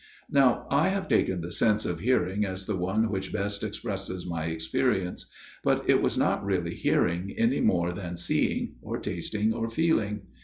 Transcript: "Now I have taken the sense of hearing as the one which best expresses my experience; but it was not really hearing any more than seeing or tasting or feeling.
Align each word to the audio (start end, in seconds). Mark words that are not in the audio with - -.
"Now 0.41 0.65
I 0.71 0.87
have 0.89 1.07
taken 1.07 1.41
the 1.41 1.51
sense 1.51 1.85
of 1.85 1.99
hearing 1.99 2.43
as 2.43 2.65
the 2.65 2.75
one 2.75 3.11
which 3.11 3.31
best 3.31 3.63
expresses 3.63 4.25
my 4.25 4.45
experience; 4.45 5.27
but 5.63 5.87
it 5.87 6.01
was 6.01 6.17
not 6.17 6.43
really 6.43 6.73
hearing 6.73 7.35
any 7.37 7.59
more 7.61 7.91
than 7.93 8.17
seeing 8.17 8.77
or 8.81 8.97
tasting 8.97 9.53
or 9.53 9.69
feeling. 9.69 10.23